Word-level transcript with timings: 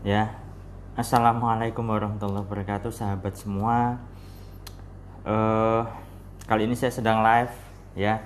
Ya, 0.00 0.32
assalamualaikum 0.96 1.84
warahmatullahi 1.84 2.48
wabarakatuh, 2.48 2.88
sahabat 2.88 3.36
semua. 3.36 4.00
Uh, 5.28 5.84
kali 6.48 6.64
ini 6.64 6.72
saya 6.72 6.88
sedang 6.88 7.20
live, 7.20 7.52
ya. 7.92 8.24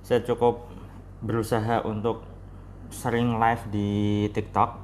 Saya 0.00 0.24
cukup 0.24 0.72
berusaha 1.20 1.84
untuk 1.84 2.24
sering 2.88 3.36
live 3.36 3.60
di 3.68 4.24
TikTok 4.32 4.80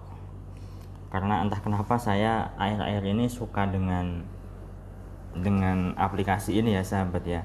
karena 1.09 1.49
entah 1.49 1.65
kenapa 1.65 1.97
saya 1.97 2.53
akhir-akhir 2.61 3.09
ini 3.09 3.25
suka 3.33 3.65
dengan 3.65 4.21
dengan 5.33 5.97
aplikasi 5.97 6.61
ini 6.61 6.77
ya, 6.77 6.85
sahabat 6.85 7.25
ya. 7.25 7.41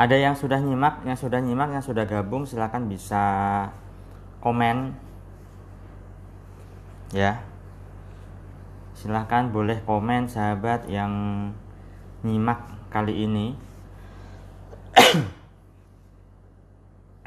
Ada 0.00 0.16
yang 0.16 0.32
sudah 0.32 0.56
nyimak, 0.56 1.04
yang 1.04 1.20
sudah 1.20 1.36
nyimak, 1.36 1.68
yang 1.68 1.84
sudah 1.84 2.08
gabung, 2.08 2.48
silahkan 2.48 2.80
bisa 2.88 3.24
komen 4.40 5.07
ya 7.12 7.40
silahkan 8.92 9.48
boleh 9.48 9.80
komen 9.86 10.26
sahabat 10.26 10.90
yang 10.90 11.12
nyimak 12.26 12.60
kali 12.90 13.24
ini 13.24 13.54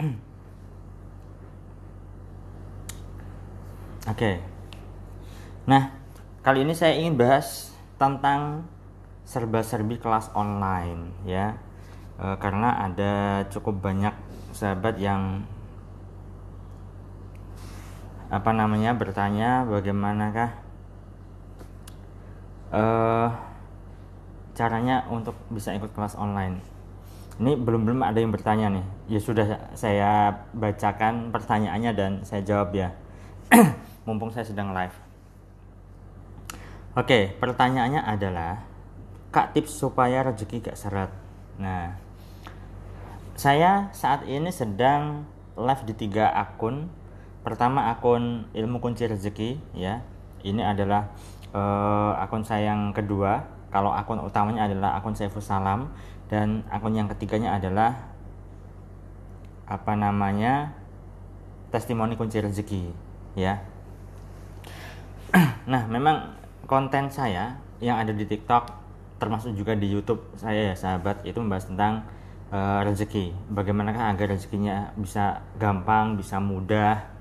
Oke. 4.10 4.42
Nah, 5.70 5.94
kali 6.42 6.66
ini 6.66 6.74
saya 6.74 6.98
ingin 6.98 7.22
bahas 7.22 7.70
tentang 8.02 8.66
serba-serbi 9.30 10.02
kelas 10.02 10.34
online 10.34 11.14
ya. 11.22 11.54
E, 12.18 12.34
karena 12.42 12.82
ada 12.82 13.46
cukup 13.54 13.78
banyak 13.78 14.12
sahabat 14.52 14.98
yang 14.98 15.46
apa 18.32 18.56
namanya 18.56 18.96
bertanya 18.96 19.68
bagaimanakah 19.68 20.56
uh, 22.72 23.28
caranya 24.56 25.04
untuk 25.12 25.36
bisa 25.52 25.76
ikut 25.76 25.92
kelas 25.92 26.16
online. 26.16 26.64
Ini 27.44 27.60
belum 27.60 27.84
belum 27.84 28.02
ada 28.08 28.24
yang 28.24 28.32
bertanya 28.32 28.72
nih. 28.72 28.86
Ya 29.12 29.20
sudah 29.20 29.48
saya 29.76 30.32
bacakan 30.56 31.36
pertanyaannya 31.36 31.92
dan 31.92 32.12
saya 32.24 32.40
jawab 32.48 32.72
ya. 32.72 32.96
Mumpung 34.08 34.32
saya 34.32 34.48
sedang 34.48 34.72
live. 34.72 34.96
Oke 36.96 37.36
pertanyaannya 37.36 38.00
adalah 38.00 38.64
kak 39.36 39.56
tips 39.56 39.76
supaya 39.76 40.24
rezeki 40.24 40.72
gak 40.72 40.80
seret? 40.80 41.12
Nah 41.60 42.00
saya 43.36 43.92
saat 43.92 44.24
ini 44.24 44.52
sedang 44.56 45.28
live 45.60 45.84
di 45.84 45.94
tiga 46.00 46.32
akun 46.32 47.01
pertama 47.42 47.90
akun 47.90 48.46
ilmu 48.54 48.78
kunci 48.82 49.06
rezeki 49.10 49.58
ya. 49.74 50.02
Ini 50.42 50.62
adalah 50.66 51.14
uh, 51.54 52.18
akun 52.18 52.42
saya 52.46 52.74
yang 52.74 52.94
kedua. 52.94 53.46
Kalau 53.70 53.94
akun 53.94 54.20
utamanya 54.22 54.66
adalah 54.68 54.98
akun 54.98 55.14
Saiful 55.14 55.44
Salam. 55.44 55.94
Dan 56.32 56.64
akun 56.72 56.96
yang 56.96 57.12
ketiganya 57.12 57.60
adalah 57.60 58.12
apa 59.68 59.96
namanya 59.96 60.76
testimoni 61.72 62.20
kunci 62.20 62.44
rezeki 62.44 62.84
ya. 63.36 63.60
Nah 65.72 65.88
memang 65.88 66.36
konten 66.68 67.08
saya 67.08 67.56
yang 67.80 67.96
ada 67.96 68.12
di 68.12 68.28
TikTok 68.28 68.68
termasuk 69.22 69.54
juga 69.54 69.78
di 69.78 69.88
YouTube 69.88 70.20
saya 70.36 70.74
ya 70.74 70.76
sahabat 70.76 71.24
itu 71.24 71.40
membahas 71.40 71.70
tentang 71.72 72.04
uh, 72.52 72.84
rezeki. 72.84 73.32
Bagaimanakah 73.54 74.12
agar 74.12 74.36
rezekinya 74.36 74.92
bisa 75.00 75.40
gampang 75.56 76.20
bisa 76.20 76.42
mudah 76.42 77.21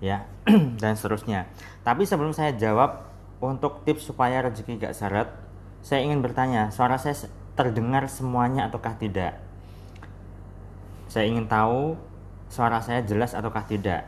ya 0.00 0.28
dan 0.82 0.92
seterusnya. 0.94 1.48
Tapi 1.82 2.04
sebelum 2.04 2.34
saya 2.36 2.52
jawab 2.56 3.06
untuk 3.40 3.84
tips 3.84 4.12
supaya 4.12 4.40
rezeki 4.44 4.80
gak 4.80 4.96
seret, 4.96 5.28
saya 5.86 6.02
ingin 6.02 6.24
bertanya, 6.24 6.74
suara 6.74 6.98
saya 6.98 7.14
terdengar 7.56 8.10
semuanya 8.10 8.68
ataukah 8.68 8.98
tidak? 8.98 9.38
Saya 11.06 11.30
ingin 11.30 11.46
tahu 11.48 11.96
suara 12.50 12.82
saya 12.82 13.00
jelas 13.06 13.32
ataukah 13.32 13.64
tidak. 13.64 14.04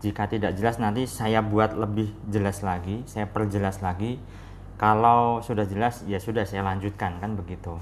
Jika 0.00 0.28
tidak 0.28 0.56
jelas 0.56 0.80
nanti 0.80 1.04
saya 1.04 1.44
buat 1.44 1.76
lebih 1.76 2.08
jelas 2.32 2.64
lagi, 2.64 3.04
saya 3.04 3.28
perjelas 3.28 3.84
lagi. 3.84 4.16
Kalau 4.80 5.44
sudah 5.44 5.68
jelas 5.68 6.08
ya 6.08 6.16
sudah 6.16 6.48
saya 6.48 6.64
lanjutkan 6.64 7.20
kan 7.20 7.36
begitu. 7.36 7.76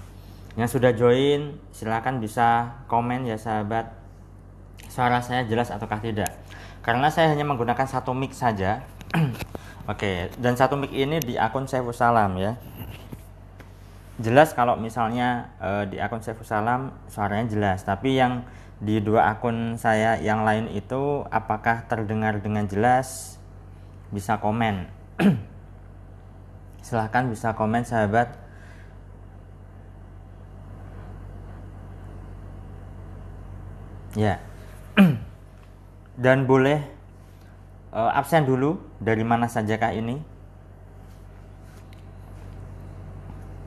Yang 0.59 0.79
sudah 0.79 0.91
join 0.99 1.55
silahkan 1.71 2.19
bisa 2.19 2.83
komen 2.91 3.23
ya 3.23 3.39
sahabat. 3.39 3.95
Suara 4.91 5.23
saya 5.23 5.47
jelas 5.47 5.71
ataukah 5.71 6.03
tidak? 6.03 6.35
Karena 6.89 7.13
saya 7.13 7.37
hanya 7.37 7.45
menggunakan 7.45 7.85
satu 7.85 8.17
mic 8.17 8.33
saja. 8.33 8.81
Oke 9.13 9.29
okay, 9.85 10.17
dan 10.41 10.57
satu 10.57 10.73
mic 10.73 10.89
ini 10.89 11.21
di 11.21 11.37
akun 11.37 11.69
Saiful 11.69 11.93
Salam 11.93 12.41
ya. 12.41 12.57
Jelas 14.17 14.57
kalau 14.57 14.73
misalnya 14.81 15.53
uh, 15.61 15.85
di 15.85 16.01
akun 16.01 16.25
Saiful 16.25 16.49
Salam 16.49 16.97
suaranya 17.13 17.45
jelas. 17.53 17.85
Tapi 17.85 18.17
yang 18.17 18.41
di 18.81 19.05
dua 19.05 19.29
akun 19.37 19.77
saya 19.77 20.17
yang 20.17 20.49
lain 20.49 20.73
itu 20.73 21.29
apakah 21.29 21.85
terdengar 21.93 22.41
dengan 22.41 22.65
jelas? 22.65 23.37
Bisa 24.09 24.41
komen. 24.41 24.89
Silahkan 26.89 27.29
bisa 27.29 27.53
komen 27.53 27.85
sahabat. 27.85 28.33
Ya 34.17 34.48
dan 36.19 36.51
boleh 36.51 36.83
uh, 37.95 38.11
absen 38.11 38.43
dulu 38.43 38.83
dari 38.99 39.23
mana 39.23 39.47
saja 39.47 39.79
kah 39.79 39.95
ini? 39.95 40.19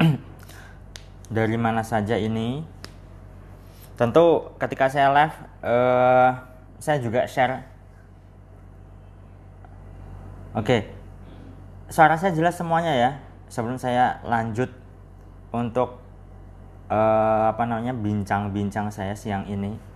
Dari 1.31 1.55
mana 1.55 1.79
saja 1.79 2.19
ini? 2.19 2.59
Tentu 3.95 4.51
ketika 4.59 4.91
saya 4.91 5.15
live 5.15 5.35
uh, 5.63 6.35
saya 6.75 6.99
juga 6.99 7.23
share. 7.23 7.63
Oke. 10.51 10.67
Okay. 10.67 10.81
suara 11.87 12.19
saya 12.19 12.35
jelas 12.35 12.59
semuanya 12.59 12.91
ya 12.91 13.11
sebelum 13.47 13.79
saya 13.79 14.19
lanjut 14.27 14.67
untuk 15.51 15.99
uh, 16.91 17.51
apa 17.51 17.63
namanya 17.67 17.91
bincang-bincang 17.95 18.87
saya 18.91 19.11
siang 19.11 19.43
ini 19.47 19.90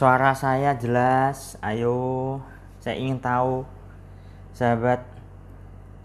Suara 0.00 0.32
saya 0.32 0.72
jelas. 0.80 1.60
Ayo, 1.60 2.40
saya 2.80 2.96
ingin 2.96 3.20
tahu, 3.20 3.68
sahabat, 4.56 5.04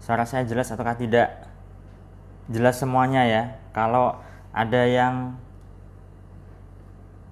suara 0.04 0.28
saya 0.28 0.44
jelas 0.44 0.68
ataukah 0.68 1.00
tidak? 1.00 1.48
Jelas 2.52 2.76
semuanya 2.76 3.24
ya. 3.24 3.56
Kalau 3.72 4.20
ada 4.52 4.84
yang 4.84 5.40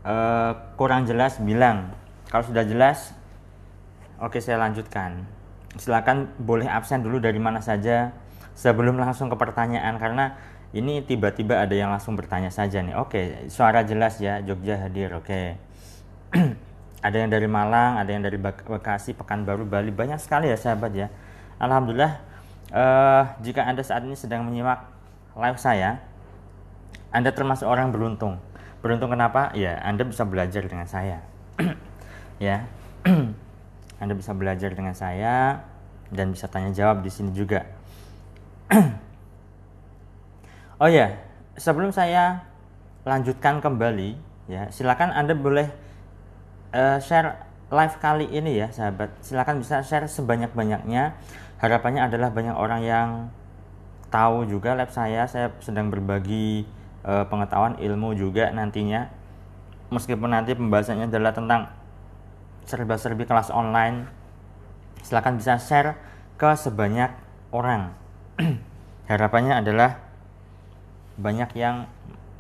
uh, 0.09 0.57
kurang 0.81 1.05
jelas, 1.05 1.37
bilang. 1.37 1.93
Kalau 2.33 2.49
sudah 2.49 2.65
jelas, 2.65 3.13
oke 4.17 4.41
saya 4.41 4.57
lanjutkan. 4.57 5.21
Silakan 5.77 6.33
boleh 6.41 6.65
absen 6.65 7.05
dulu 7.05 7.21
dari 7.21 7.37
mana 7.37 7.61
saja 7.61 8.17
sebelum 8.57 8.97
langsung 8.97 9.29
ke 9.29 9.37
pertanyaan 9.37 10.01
karena 10.01 10.41
ini 10.73 11.05
tiba-tiba 11.05 11.61
ada 11.61 11.77
yang 11.77 11.93
langsung 11.93 12.17
bertanya 12.17 12.49
saja 12.49 12.81
nih. 12.81 12.97
Oke, 12.97 13.53
suara 13.53 13.85
jelas 13.85 14.17
ya, 14.17 14.41
Jogja 14.41 14.81
hadir. 14.81 15.13
Oke. 15.13 15.74
ada 17.07 17.17
yang 17.17 17.31
dari 17.31 17.47
Malang, 17.47 18.01
ada 18.01 18.11
yang 18.11 18.23
dari 18.25 18.39
Bekasi, 18.41 19.15
Pekanbaru, 19.15 19.63
Bali, 19.67 19.95
banyak 19.95 20.19
sekali 20.19 20.51
ya 20.51 20.59
sahabat 20.59 20.93
ya. 20.95 21.07
Alhamdulillah, 21.63 22.19
uh, 22.75 23.23
jika 23.41 23.63
anda 23.63 23.87
saat 23.87 24.03
ini 24.03 24.19
sedang 24.19 24.43
menyimak 24.43 24.83
live 25.39 25.59
saya, 25.61 26.03
anda 27.15 27.31
termasuk 27.31 27.67
orang 27.71 27.95
beruntung. 27.95 28.43
Beruntung 28.83 29.15
kenapa? 29.15 29.55
Ya, 29.55 29.79
anda 29.81 30.03
bisa 30.03 30.27
belajar 30.27 30.67
dengan 30.67 30.91
saya. 30.91 31.23
ya, 32.43 32.67
anda 34.03 34.15
bisa 34.19 34.35
belajar 34.35 34.75
dengan 34.75 34.93
saya 34.99 35.63
dan 36.11 36.35
bisa 36.35 36.51
tanya 36.51 36.75
jawab 36.75 37.07
di 37.07 37.11
sini 37.15 37.31
juga. 37.31 37.63
oh 40.83 40.91
ya, 40.91 41.15
sebelum 41.55 41.95
saya 41.95 42.43
lanjutkan 43.07 43.63
kembali, 43.63 44.17
ya 44.51 44.69
silakan 44.75 45.15
anda 45.15 45.37
boleh 45.37 45.84
uh, 46.75 46.99
share 46.99 47.39
live 47.71 47.97
kali 48.03 48.27
ini 48.29 48.59
ya 48.59 48.69
sahabat. 48.75 49.15
Silahkan 49.23 49.57
bisa 49.57 49.81
share 49.87 50.11
sebanyak-banyaknya. 50.11 51.15
Harapannya 51.63 52.11
adalah 52.11 52.35
banyak 52.35 52.53
orang 52.53 52.83
yang 52.85 53.09
tahu 54.11 54.45
juga 54.51 54.75
live 54.75 54.91
saya. 54.91 55.25
Saya 55.31 55.55
sedang 55.63 55.89
berbagi 55.89 56.67
uh, 57.07 57.25
pengetahuan 57.31 57.79
ilmu 57.79 58.19
juga 58.19 58.51
nantinya. 58.51 59.09
Meskipun 59.95 60.35
nanti 60.35 60.59
pembahasannya 60.59 61.07
adalah 61.07 61.33
tentang 61.33 61.71
serba-serbi 62.67 63.29
kelas 63.29 63.53
online 63.53 64.09
silahkan 65.05 65.37
bisa 65.37 65.61
share 65.61 65.95
ke 66.35 66.51
sebanyak 66.59 67.13
orang. 67.55 67.95
Harapannya 69.11 69.61
adalah 69.61 70.01
banyak 71.15 71.55
yang 71.55 71.87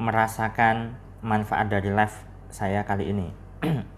merasakan 0.00 0.98
manfaat 1.22 1.70
dari 1.70 1.94
live 1.94 2.16
saya 2.50 2.82
kali 2.82 3.14
ini 3.14 3.30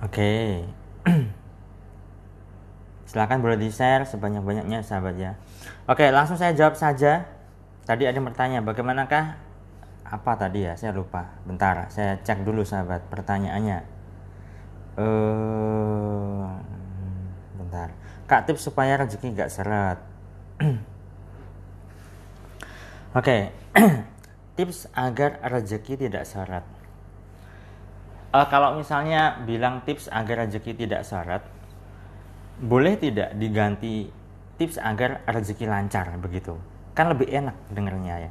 Oke. 0.00 0.64
Silahkan 3.10 3.42
boleh 3.42 3.58
di-share 3.60 4.08
sebanyak-banyaknya 4.08 4.80
sahabat 4.80 5.18
ya. 5.20 5.36
Oke, 5.90 6.08
langsung 6.08 6.40
saya 6.40 6.56
jawab 6.56 6.78
saja. 6.78 7.26
Tadi 7.84 8.06
ada 8.06 8.14
yang 8.16 8.28
bertanya, 8.28 8.62
bagaimanakah 8.62 9.34
apa 10.06 10.32
tadi 10.38 10.64
ya? 10.64 10.78
Saya 10.78 10.94
lupa. 10.94 11.36
Bentar, 11.44 11.90
saya 11.92 12.16
cek 12.22 12.46
dulu 12.46 12.62
sahabat 12.64 13.02
pertanyaannya. 13.10 13.78
Eh, 15.00 16.48
bentar. 17.60 17.88
Kak 18.30 18.46
tips 18.46 18.70
supaya 18.70 18.94
rezeki 18.94 19.34
nggak 19.34 19.50
seret. 19.50 19.98
Oke, 23.18 23.50
tips 24.56 24.86
agar 24.94 25.42
rezeki 25.50 26.06
tidak 26.06 26.24
seret. 26.30 26.62
Uh, 28.30 28.46
kalau 28.46 28.78
misalnya 28.78 29.42
bilang 29.42 29.82
tips 29.82 30.06
agar 30.06 30.46
rezeki 30.46 30.86
tidak 30.86 31.02
seret, 31.02 31.42
boleh 32.62 32.94
tidak 32.94 33.34
diganti 33.34 34.06
tips 34.54 34.78
agar 34.78 35.26
rezeki 35.26 35.66
lancar 35.66 36.14
begitu? 36.22 36.54
Kan 36.94 37.10
lebih 37.10 37.26
enak 37.26 37.58
dengernya 37.74 38.28
ya. 38.28 38.30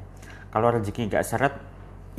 Kalau 0.55 0.71
rezeki 0.71 1.11
nggak 1.11 1.25
seret, 1.27 1.53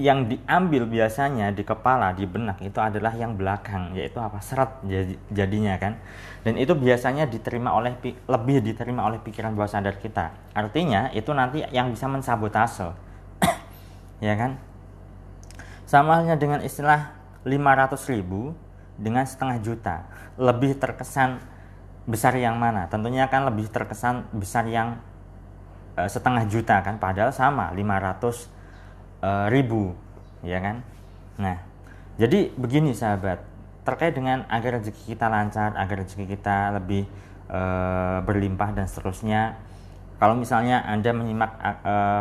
yang 0.01 0.33
diambil 0.33 0.89
biasanya 0.89 1.53
di 1.53 1.61
kepala, 1.61 2.17
di 2.17 2.25
benak 2.25 2.57
itu 2.65 2.81
adalah 2.81 3.13
yang 3.13 3.37
belakang, 3.37 3.93
yaitu 3.93 4.17
apa? 4.17 4.41
Seret 4.41 4.81
jadinya 5.29 5.77
kan. 5.77 6.01
Dan 6.41 6.57
itu 6.57 6.73
biasanya 6.73 7.29
diterima 7.29 7.77
oleh 7.77 7.97
lebih 8.05 8.65
diterima 8.65 9.05
oleh 9.05 9.21
pikiran 9.21 9.53
bawah 9.53 9.69
sadar 9.69 10.01
kita. 10.01 10.33
Artinya 10.57 11.13
itu 11.13 11.33
nanti 11.37 11.65
yang 11.69 11.93
bisa 11.93 12.09
mensabotase. 12.09 12.97
ya 14.25 14.35
kan? 14.41 14.57
Sama 15.85 16.23
halnya 16.23 16.41
dengan 16.41 16.65
istilah 16.65 17.20
500 17.45 18.13
ribu 18.13 18.53
dengan 19.01 19.25
setengah 19.25 19.59
juta. 19.65 19.97
Lebih 20.37 20.77
terkesan 20.77 21.41
besar 22.05 22.37
yang 22.37 22.61
mana? 22.61 22.89
Tentunya 22.93 23.29
akan 23.29 23.49
lebih 23.53 23.73
terkesan 23.73 24.29
besar 24.37 24.69
yang 24.69 25.01
uh, 25.97 26.09
setengah 26.09 26.45
juta 26.49 26.85
kan? 26.85 27.01
Padahal 27.01 27.33
sama 27.33 27.73
500 27.73 27.81
uh, 27.81 28.37
eh, 29.21 29.47
ribu 29.53 29.97
ya 30.45 30.61
kan? 30.61 30.85
Nah 31.41 31.57
jadi 32.21 32.53
begini 32.53 32.93
sahabat. 32.93 33.41
Terkait 33.81 34.13
dengan 34.13 34.45
agar 34.53 34.77
rezeki 34.77 35.17
kita 35.17 35.33
lancar 35.33 35.73
agar 35.73 36.05
rezeki 36.05 36.29
kita 36.37 36.77
lebih 36.77 37.09
uh, 37.49 38.21
berlimpah 38.21 38.77
dan 38.77 38.85
seterusnya 38.85 39.57
kalau 40.21 40.37
misalnya 40.37 40.85
anda 40.85 41.17
menyimak 41.17 41.57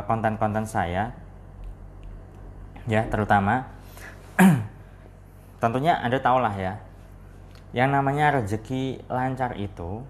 konten-konten 0.07 0.63
saya 0.63 1.11
ya 2.87 3.03
terutama 3.11 3.67
tentunya 5.59 5.99
Anda 5.99 6.19
tahulah 6.19 6.55
ya, 6.55 6.73
yang 7.75 7.93
namanya 7.93 8.39
rezeki 8.39 9.05
lancar 9.11 9.53
itu, 9.59 10.01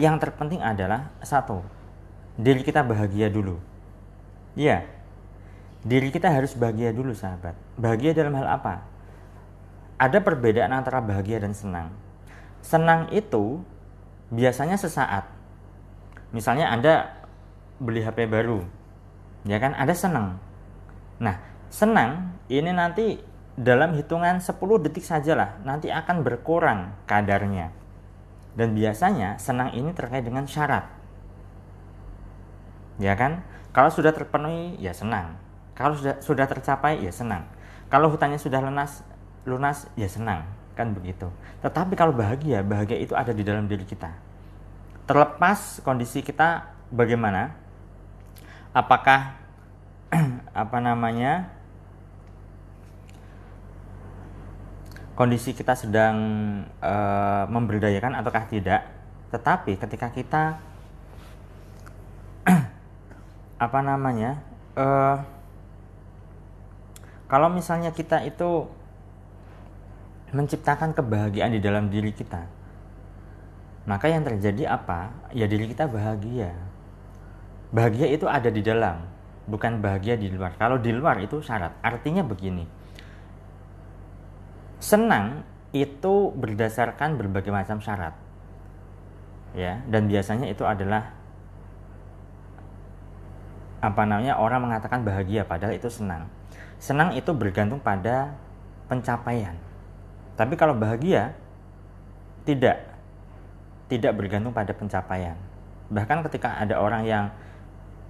yang 0.00 0.16
terpenting 0.16 0.64
adalah 0.64 1.12
satu, 1.20 1.60
diri 2.40 2.64
kita 2.64 2.80
bahagia 2.80 3.28
dulu. 3.28 3.60
Iya, 4.56 4.88
diri 5.84 6.08
kita 6.08 6.32
harus 6.32 6.56
bahagia 6.56 6.94
dulu 6.94 7.12
sahabat. 7.12 7.58
Bahagia 7.76 8.16
dalam 8.16 8.32
hal 8.38 8.48
apa? 8.48 8.86
Ada 10.00 10.18
perbedaan 10.24 10.72
antara 10.72 11.04
bahagia 11.04 11.42
dan 11.42 11.52
senang. 11.52 11.92
Senang 12.64 13.10
itu 13.12 13.60
biasanya 14.32 14.80
sesaat. 14.80 15.28
Misalnya 16.32 16.72
Anda 16.72 17.12
beli 17.76 18.00
HP 18.00 18.24
baru, 18.30 18.64
ya 19.44 19.60
kan? 19.60 19.76
Anda 19.76 19.92
senang. 19.92 20.40
Nah, 21.20 21.36
senang 21.68 22.34
ini 22.48 22.72
nanti 22.72 23.20
dalam 23.58 23.92
hitungan 23.92 24.40
10 24.40 24.56
detik 24.88 25.04
sajalah 25.04 25.60
nanti 25.64 25.92
akan 25.92 26.24
berkurang 26.24 26.96
kadarnya. 27.04 27.68
Dan 28.52 28.76
biasanya 28.76 29.40
senang 29.40 29.72
ini 29.72 29.92
terkait 29.96 30.24
dengan 30.24 30.44
syarat. 30.44 30.84
Ya 33.00 33.16
kan? 33.16 33.44
Kalau 33.72 33.88
sudah 33.88 34.12
terpenuhi 34.12 34.76
ya 34.76 34.92
senang. 34.92 35.40
Kalau 35.72 35.96
sudah 35.96 36.20
sudah 36.20 36.44
tercapai 36.44 37.00
ya 37.00 37.08
senang. 37.08 37.48
Kalau 37.88 38.12
hutangnya 38.12 38.36
sudah 38.36 38.60
lunas 38.60 39.04
lunas 39.48 39.88
ya 39.96 40.06
senang, 40.06 40.46
kan 40.76 40.92
begitu. 40.92 41.28
Tetapi 41.64 41.96
kalau 41.98 42.14
bahagia, 42.14 42.62
bahagia 42.62 43.00
itu 43.00 43.12
ada 43.16 43.32
di 43.34 43.42
dalam 43.42 43.66
diri 43.66 43.82
kita. 43.82 44.12
Terlepas 45.08 45.82
kondisi 45.82 46.22
kita 46.22 46.72
bagaimana, 46.92 47.56
apakah 48.70 49.34
apa 50.62 50.78
namanya 50.78 51.50
kondisi 55.12 55.52
kita 55.52 55.76
sedang 55.76 56.16
uh, 56.80 57.44
memberdayakan 57.48 58.16
ataukah 58.16 58.48
tidak. 58.48 58.88
Tetapi 59.32 59.76
ketika 59.80 60.08
kita 60.12 60.42
apa 63.64 63.78
namanya 63.80 64.42
uh, 64.76 65.16
kalau 67.28 67.48
misalnya 67.48 67.94
kita 67.94 68.24
itu 68.28 68.68
menciptakan 70.32 70.96
kebahagiaan 70.96 71.52
di 71.52 71.60
dalam 71.60 71.92
diri 71.92 72.12
kita 72.12 72.62
maka 73.82 74.06
yang 74.06 74.22
terjadi 74.22 74.78
apa? 74.78 75.10
Ya 75.34 75.50
diri 75.50 75.66
kita 75.66 75.90
bahagia. 75.90 76.54
Bahagia 77.74 78.06
itu 78.14 78.30
ada 78.30 78.46
di 78.46 78.62
dalam 78.62 79.02
bukan 79.50 79.82
bahagia 79.82 80.14
di 80.14 80.30
luar. 80.30 80.54
Kalau 80.54 80.78
di 80.78 80.94
luar 80.94 81.18
itu 81.18 81.42
syarat. 81.42 81.74
Artinya 81.82 82.22
begini 82.22 82.81
senang 84.82 85.46
itu 85.70 86.34
berdasarkan 86.34 87.14
berbagai 87.14 87.54
macam 87.54 87.78
syarat. 87.78 88.18
Ya 89.54 89.78
dan 89.86 90.10
biasanya 90.10 90.50
itu 90.50 90.66
adalah 90.66 91.14
apa 93.78 94.02
namanya 94.06 94.38
orang 94.38 94.66
mengatakan 94.66 95.06
bahagia 95.06 95.46
padahal 95.46 95.78
itu 95.78 95.86
senang. 95.86 96.26
Senang 96.82 97.14
itu 97.14 97.30
bergantung 97.30 97.78
pada 97.78 98.34
pencapaian. 98.90 99.54
Tapi 100.34 100.58
kalau 100.58 100.74
bahagia 100.74 101.38
tidak 102.42 102.82
tidak 103.86 104.12
bergantung 104.18 104.50
pada 104.50 104.74
pencapaian. 104.74 105.38
Bahkan 105.94 106.26
ketika 106.26 106.58
ada 106.58 106.82
orang 106.82 107.06
yang 107.06 107.24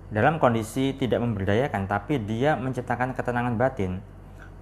dalam 0.08 0.40
kondisi 0.40 0.96
tidak 0.96 1.20
memberdayakan 1.20 1.84
tapi 1.84 2.20
dia 2.20 2.56
menciptakan 2.56 3.12
ketenangan 3.16 3.56
batin 3.56 4.00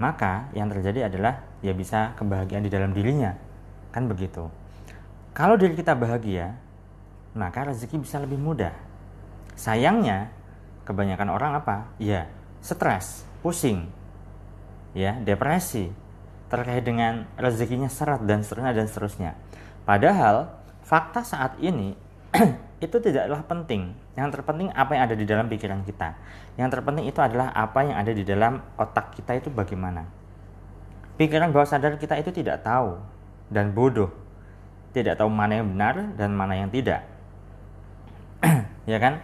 maka 0.01 0.49
yang 0.57 0.73
terjadi 0.73 1.13
adalah 1.13 1.45
ya 1.61 1.77
bisa 1.77 2.17
kebahagiaan 2.17 2.65
di 2.65 2.73
dalam 2.73 2.97
dirinya. 2.97 3.37
Kan 3.93 4.09
begitu. 4.09 4.49
Kalau 5.37 5.61
diri 5.61 5.77
kita 5.77 5.93
bahagia 5.93 6.57
maka 7.37 7.69
rezeki 7.69 8.01
bisa 8.01 8.17
lebih 8.19 8.41
mudah. 8.41 8.73
Sayangnya 9.55 10.33
kebanyakan 10.89 11.29
orang 11.29 11.53
apa? 11.61 11.93
Ya 12.01 12.33
stres 12.65 13.29
pusing 13.45 13.89
ya 14.97 15.17
depresi 15.21 15.89
terkait 16.51 16.83
dengan 16.83 17.31
rezekinya 17.39 17.87
seret 17.87 18.25
dan 18.27 18.43
seterusnya 18.43 18.73
dan 18.75 18.87
seterusnya. 18.91 19.33
Padahal 19.87 20.51
fakta 20.83 21.23
saat 21.23 21.55
ini 21.63 21.95
itu 22.81 22.97
tidaklah 22.97 23.45
penting. 23.45 23.93
Yang 24.17 24.41
terpenting 24.41 24.73
apa 24.73 24.97
yang 24.97 25.03
ada 25.05 25.17
di 25.17 25.29
dalam 25.29 25.47
pikiran 25.53 25.85
kita. 25.85 26.17
Yang 26.57 26.69
terpenting 26.81 27.05
itu 27.05 27.21
adalah 27.21 27.53
apa 27.53 27.85
yang 27.85 27.97
ada 28.01 28.13
di 28.17 28.25
dalam 28.25 28.65
otak 28.81 29.13
kita 29.21 29.37
itu 29.37 29.53
bagaimana. 29.53 30.09
Pikiran 31.21 31.53
bawah 31.53 31.69
sadar 31.69 32.01
kita 32.01 32.17
itu 32.17 32.33
tidak 32.33 32.65
tahu 32.65 32.97
dan 33.53 33.77
bodoh. 33.77 34.09
Tidak 34.97 35.13
tahu 35.15 35.29
mana 35.29 35.61
yang 35.61 35.69
benar 35.77 36.17
dan 36.17 36.33
mana 36.33 36.57
yang 36.57 36.73
tidak. 36.73 37.05
ya 38.91 38.97
kan? 38.97 39.21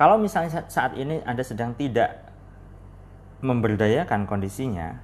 Kalau 0.00 0.16
misalnya 0.16 0.64
saat 0.72 0.96
ini 0.96 1.20
Anda 1.28 1.44
sedang 1.44 1.76
tidak 1.76 2.32
memberdayakan 3.44 4.24
kondisinya, 4.24 5.00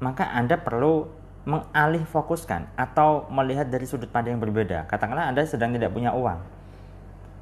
maka 0.00 0.32
Anda 0.32 0.56
perlu 0.56 1.19
mengalih 1.48 2.04
fokuskan 2.04 2.68
atau 2.76 3.24
melihat 3.32 3.64
dari 3.68 3.88
sudut 3.88 4.12
pandang 4.12 4.36
yang 4.36 4.44
berbeda. 4.44 4.84
Katakanlah 4.84 5.32
Anda 5.32 5.48
sedang 5.48 5.72
tidak 5.72 5.92
punya 5.96 6.12
uang. 6.12 6.40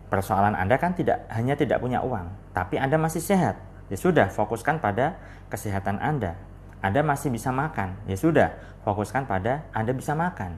Persoalan 0.09 0.55
Anda 0.55 0.79
kan 0.81 0.95
tidak 0.95 1.27
hanya 1.35 1.59
tidak 1.59 1.83
punya 1.83 2.01
uang, 2.01 2.31
tapi 2.57 2.81
Anda 2.81 2.97
masih 2.97 3.21
sehat. 3.21 3.61
Ya 3.89 3.97
sudah, 3.97 4.33
fokuskan 4.33 4.81
pada 4.81 5.21
kesehatan 5.53 6.01
Anda. 6.01 6.37
Anda 6.81 7.03
masih 7.03 7.29
bisa 7.35 7.51
makan. 7.51 7.99
Ya 8.07 8.15
sudah, 8.15 8.55
fokuskan 8.87 9.27
pada 9.27 9.67
Anda 9.75 9.93
bisa 9.93 10.15
makan. 10.15 10.57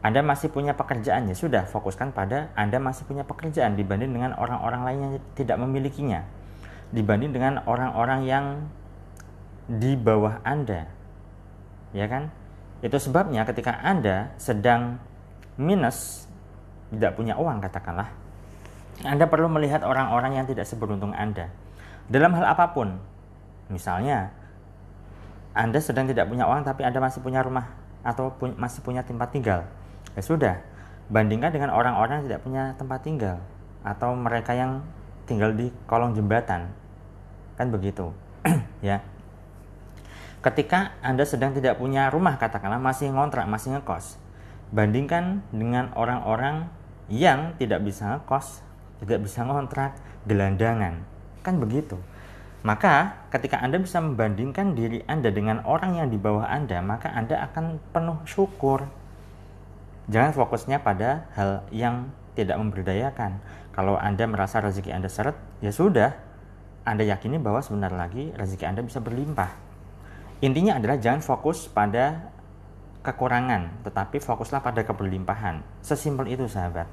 Anda 0.00 0.24
masih 0.24 0.48
punya 0.48 0.72
pekerjaan, 0.72 1.28
ya 1.28 1.36
sudah, 1.36 1.68
fokuskan 1.68 2.16
pada 2.16 2.48
Anda 2.56 2.80
masih 2.80 3.04
punya 3.04 3.20
pekerjaan 3.28 3.76
dibanding 3.76 4.16
dengan 4.16 4.32
orang-orang 4.40 4.80
lain 4.88 4.98
yang 5.04 5.12
tidak 5.36 5.60
memilikinya. 5.60 6.24
Dibanding 6.96 7.36
dengan 7.36 7.60
orang-orang 7.68 8.24
yang 8.24 8.44
di 9.68 9.92
bawah 10.00 10.40
Anda. 10.40 10.88
Ya 11.92 12.08
kan? 12.08 12.32
Itu 12.80 12.96
sebabnya 12.96 13.44
ketika 13.44 13.76
Anda 13.84 14.32
sedang 14.40 14.96
minus, 15.60 16.24
tidak 16.88 17.20
punya 17.20 17.36
uang 17.36 17.60
katakanlah, 17.60 18.08
Anda 19.04 19.28
perlu 19.28 19.52
melihat 19.52 19.84
orang-orang 19.84 20.40
yang 20.40 20.46
tidak 20.48 20.64
seberuntung 20.64 21.12
Anda. 21.12 21.52
Dalam 22.08 22.32
hal 22.34 22.56
apa 22.56 22.72
pun, 22.72 22.96
misalnya 23.68 24.32
Anda 25.52 25.78
sedang 25.78 26.08
tidak 26.08 26.26
punya 26.26 26.48
uang 26.48 26.64
tapi 26.64 26.82
Anda 26.82 26.98
masih 26.98 27.20
punya 27.20 27.44
rumah 27.44 27.68
atau 28.00 28.32
pu 28.32 28.48
masih 28.56 28.80
punya 28.80 29.04
tempat 29.04 29.28
tinggal. 29.28 29.68
Ya 30.16 30.22
sudah, 30.24 30.54
bandingkan 31.12 31.52
dengan 31.52 31.70
orang-orang 31.70 32.24
yang 32.24 32.26
tidak 32.32 32.42
punya 32.42 32.62
tempat 32.80 33.04
tinggal 33.04 33.36
atau 33.84 34.16
mereka 34.16 34.56
yang 34.56 34.80
tinggal 35.28 35.52
di 35.52 35.68
kolong 35.84 36.16
jembatan. 36.16 36.72
Kan 37.60 37.68
begitu. 37.68 38.10
ya. 38.80 39.04
Ketika 40.40 40.96
Anda 41.04 41.28
sedang 41.28 41.52
tidak 41.52 41.76
punya 41.76 42.08
rumah 42.08 42.40
katakanlah 42.40 42.80
masih 42.80 43.12
ngontrak, 43.12 43.44
masih 43.44 43.76
ngekos. 43.76 44.16
Bandingkan 44.72 45.44
dengan 45.52 45.92
orang-orang 45.92 46.72
yang 47.12 47.52
tidak 47.60 47.84
bisa 47.84 48.16
ngekos, 48.16 48.64
tidak 49.04 49.20
bisa 49.20 49.44
ngontrak, 49.44 50.00
gelandangan. 50.24 51.04
Kan 51.44 51.60
begitu. 51.60 52.00
Maka 52.64 53.20
ketika 53.28 53.60
Anda 53.60 53.84
bisa 53.84 54.00
membandingkan 54.00 54.72
diri 54.72 55.04
Anda 55.04 55.28
dengan 55.28 55.60
orang 55.68 56.00
yang 56.00 56.08
di 56.08 56.16
bawah 56.16 56.48
Anda, 56.48 56.80
maka 56.80 57.12
Anda 57.12 57.44
akan 57.44 57.76
penuh 57.92 58.24
syukur. 58.24 58.88
Jangan 60.08 60.32
fokusnya 60.32 60.80
pada 60.80 61.28
hal 61.36 61.68
yang 61.68 62.08
tidak 62.32 62.56
memberdayakan. 62.56 63.44
Kalau 63.76 64.00
Anda 64.00 64.24
merasa 64.24 64.64
rezeki 64.64 64.88
Anda 64.92 65.12
seret, 65.12 65.36
ya 65.60 65.68
sudah. 65.68 66.16
Anda 66.88 67.04
yakini 67.04 67.36
bahwa 67.36 67.60
sebentar 67.60 67.92
lagi 67.92 68.32
rezeki 68.32 68.64
Anda 68.64 68.80
bisa 68.80 69.04
berlimpah. 69.04 69.69
Intinya 70.40 70.80
adalah 70.80 70.96
jangan 70.96 71.20
fokus 71.20 71.68
pada 71.68 72.32
kekurangan, 73.04 73.84
tetapi 73.84 74.24
fokuslah 74.24 74.64
pada 74.64 74.80
keberlimpahan. 74.84 75.60
Sesimpel 75.84 76.32
itu 76.32 76.48
sahabat. 76.48 76.88